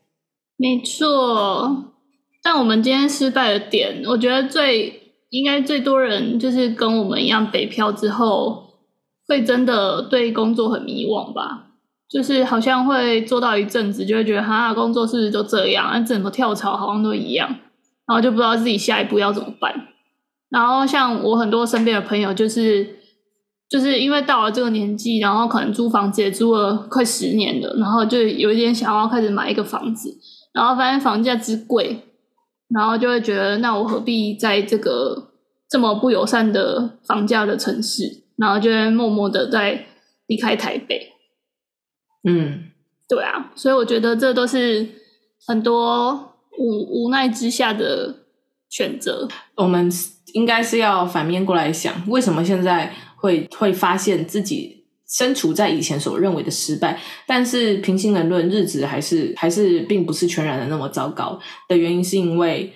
[0.56, 1.94] 没错，
[2.42, 8.74] 但我们今天失败的点，我觉得最应该最多人就是跟我们一样北漂之后，
[9.26, 11.66] 会真的对工作很迷惘吧？
[12.10, 15.86] 就是好像会做到一阵子，就会觉得哈，工作是不是就这样？
[15.86, 17.48] 啊，怎么跳槽好像都一样，
[18.06, 19.88] 然后就不知道自己下一步要怎么办。
[20.50, 22.96] 然后像我很多身边的朋友，就是
[23.68, 30.16] 就是因为到了这个年纪，然后可能租房子也租了快十年了，然后就有一点想要开始买一个房子，
[30.54, 32.00] 然后发现房价之贵，
[32.68, 35.30] 然后就会觉得，那我何必在这个
[35.68, 39.86] 这么不友善的房价的城市，然后就会默默的在
[40.26, 41.12] 离开台北。
[42.24, 42.70] 嗯，
[43.06, 44.88] 对啊，所以我觉得这都是
[45.46, 48.14] 很多无无奈之下的
[48.68, 49.28] 选择。
[49.56, 49.90] 我们
[50.34, 62.74] 应该是要反面过来想，为什么现在会会发现自己身处在以前所认为的失败，但是平心而论，日子还是还是并不是全然的那么糟糕的原因，是因为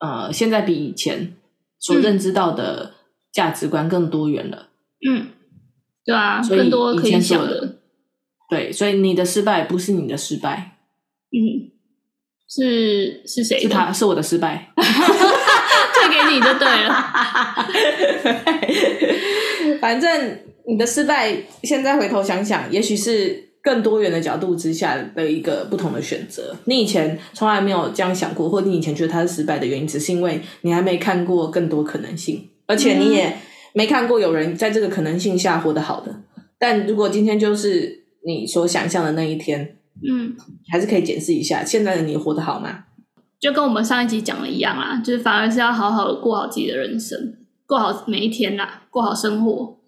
[0.00, 1.36] 呃，现在比以前
[1.78, 2.94] 所认知到的
[3.32, 4.68] 价值观更多元了。
[5.06, 5.28] 嗯，
[6.04, 7.76] 对啊，所以更多可以想的。
[8.48, 10.76] 对，所以你的失败不是你的失败，
[11.30, 11.70] 嗯，
[12.52, 13.60] 是是谁？
[13.60, 16.90] 是他是我的失败， 退给你就对了。
[19.80, 21.32] 反正你的失败，
[21.62, 26.56] 现在回头想想，也许是更多元的角度之下的一个不同的选择。
[26.64, 33.36] 你以前从来没有这样想过，或你以前觉得他是失败的原因，只是因为你还没看过更多可能性，而且你也
[33.74, 36.22] 没看过有人在这个可能性下活得好的。
[36.58, 38.00] 但如果今天就是。
[38.22, 39.78] 你所想象的那一天，
[40.08, 40.36] 嗯，
[40.70, 42.84] 还是可以检视一下现在的你活得好吗？
[43.38, 47.36] 就跟我们上一集讲的一样啊，就是反而是要好好的过好自己的人生，
[47.66, 49.78] 过好每一天啦，过好生活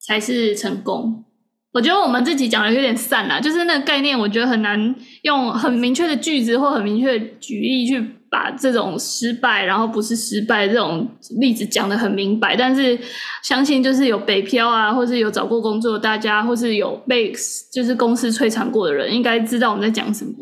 [0.00, 1.24] 才是成功。
[1.72, 8.17] 我觉得我们自己讲的有点散啦，就是那个概念，我觉得很难用很明确的句子或很明确的举例去。
[8.30, 11.08] 把这种失败，然后不是失败这种
[11.38, 12.98] 例子讲得很明白，但是
[13.42, 17.32] 相信就是有北漂啊，或是有找过工作的大家，或是有被
[17.72, 20.32] 就是公司摧残过的人，应该知道我们在讲什么。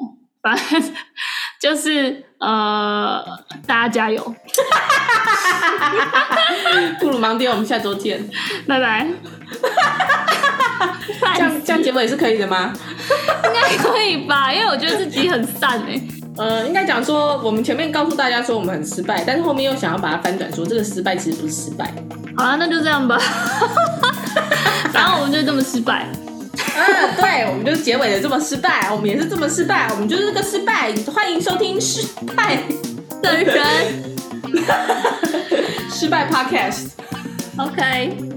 [0.42, 0.82] 反正
[1.60, 3.20] 就是呃，
[3.66, 4.22] 大家加油！
[7.00, 8.28] 布鲁芒迪，我们下周见，
[8.66, 9.06] 拜拜。
[11.34, 12.72] 这样这样结尾也是可以的吗？
[13.44, 16.00] 应该可以吧，因为我觉得自己很散哎。
[16.36, 21.92] 呃，应该讲说，我们前面告诉大家说我们很失败，但是后面又想要把它翻转，说这个失败其实不是失败。
[22.36, 23.18] 好啊，那就这样吧。
[24.92, 26.06] 然后我们就这么失败。
[26.76, 30.92] 嗯，对，我们就结尾的这么失败，我们也是这么失败，我们就是这个失败。
[31.14, 32.06] 欢迎收听失
[32.36, 32.58] 败
[33.22, 33.64] 的人，
[35.90, 36.88] 失败 Podcast。
[37.56, 38.35] OK。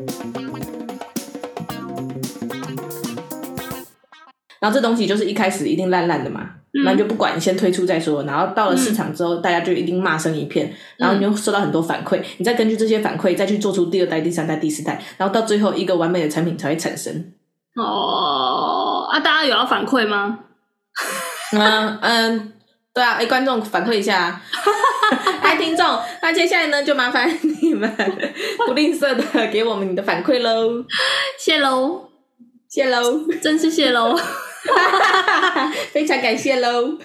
[4.59, 6.49] 然后这东西就是一开始一定烂烂的嘛，
[6.85, 17.31] 那、嗯、就不管你先推出再说，然后到了市场之后，嗯、大家就一定骂声一片，然后你就收到很多反馈，嗯、你再根据这些反馈再去做出第二代、第三代、第四代，然后到最后一个完美的产品才会产生。
[17.75, 20.39] 哦，啊，大家有要反馈吗？
[21.55, 22.53] 嗯嗯，
[22.93, 24.41] 对啊，哎，观众反馈一下，
[25.41, 25.85] 嗨，听众，
[26.21, 27.29] 那接下来呢，就麻烦
[27.61, 27.89] 你们
[28.67, 30.83] 不吝啬的给我们你的反馈喽，
[31.39, 32.08] 谢喽，
[32.69, 34.15] 谢喽，真是谢喽。
[35.91, 36.99] 非常感谢喽。